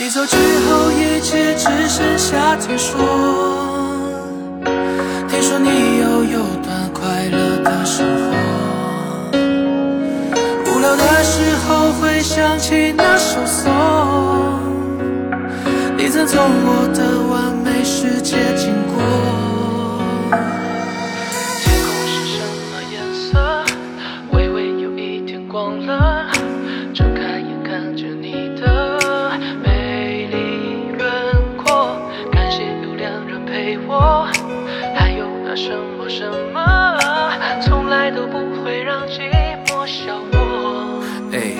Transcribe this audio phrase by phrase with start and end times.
[0.00, 2.96] 你走之后，一切只剩下听说。
[5.28, 8.30] 听说你又有段快乐的生活。
[10.66, 13.72] 无聊的时候会想起那首歌
[15.96, 18.87] 你曾从我的完美世界经过。
[36.18, 36.98] 什么，
[37.62, 39.30] 从来都不会让寂
[39.68, 41.00] 寞笑我。
[41.30, 41.54] 哎，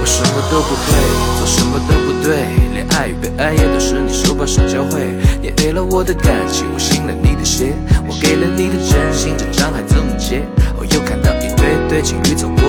[0.00, 0.98] 我什么都不会，
[1.38, 2.42] 做什么都不对，
[2.74, 5.14] 连爱与被爱也都是你手把手教会。
[5.40, 7.72] 你给了我的感情，我信了你的邪，
[8.08, 10.42] 我给了你的真心，这张还怎么结？
[10.76, 12.66] 我又看到一对对情侣走过，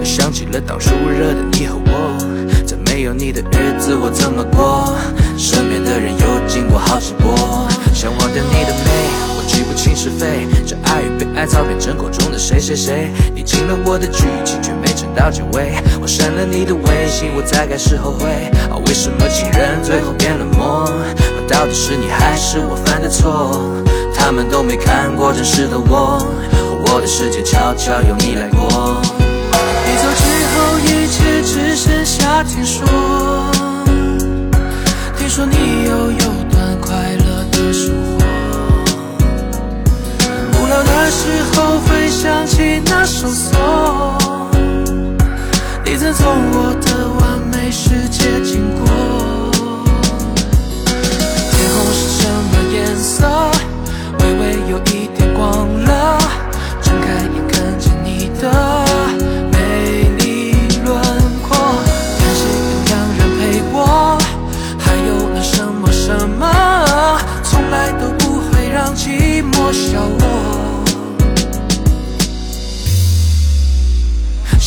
[0.00, 2.16] 我想起了当初热的你和我，
[2.64, 4.96] 在没有你的日子我怎么过？
[5.36, 9.01] 身边的人又经过好几波，想忘掉你的美，
[9.46, 13.10] 记不清是非，这爱与被爱早变成口中的谁谁谁。
[13.34, 15.74] 你进了我的剧情，却没撑到结尾。
[16.00, 18.50] 我删了你的微信，我才开始后悔。
[18.86, 20.90] 为什么情人最后变冷漠？
[21.48, 23.60] 到底是你还是我犯的错？
[24.14, 26.24] 他们都没看过真实的我，
[26.86, 29.00] 我的世界悄悄由你来过。
[29.84, 33.41] 你走之后，一切只剩下听说。
[43.04, 43.58] 手缩，
[45.84, 48.21] 你在做我的完美世界。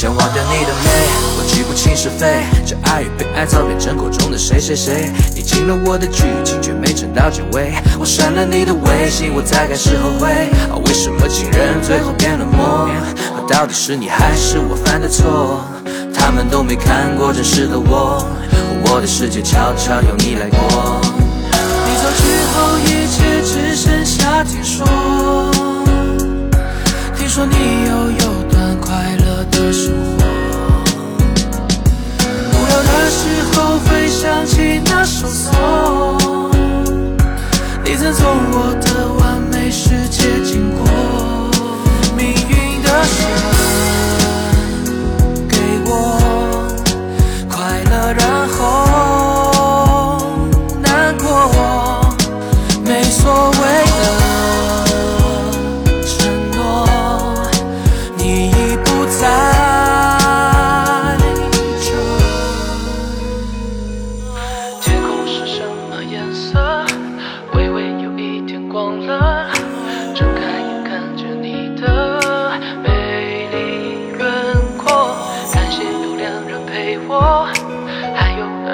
[0.05, 0.91] 想忘掉你的美，
[1.35, 5.11] 我记不清是非，这爱与被爱早变成口中的谁谁谁。
[5.33, 7.73] 你进了我的剧情，却没撑到结尾。
[7.99, 10.29] 我删了你的微信，我才开始后悔。
[10.85, 12.85] 为什么情人最后变冷漠？
[12.85, 15.59] 啊，到底是你还是我犯的错？
[16.13, 18.23] 他们都没看过真实的我，
[18.85, 21.01] 我的世界悄悄由你来过。
[21.81, 24.85] 你走之后，一切只剩下听说。
[27.17, 27.55] 听说你
[27.89, 28.24] 又有
[37.95, 40.85] 你曾从我的完美世界经过。
[42.17, 43.54] 命运的手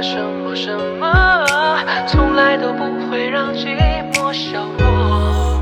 [0.01, 1.45] 什么什么，
[2.07, 3.77] 从来都不会让寂
[4.13, 5.61] 寞消磨。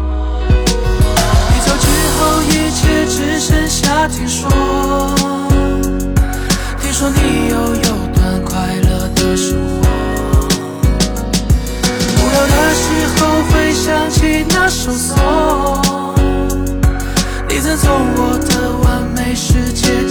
[0.55, 1.85] 你走之
[2.15, 4.49] 后，一切只剩下听说。
[6.79, 9.87] 听说你又有段快乐的生活。
[12.15, 12.85] 无聊的时
[13.17, 13.19] 候
[13.51, 15.17] 会想起那首歌
[17.49, 18.51] 你曾送我的
[18.83, 20.07] 完美世界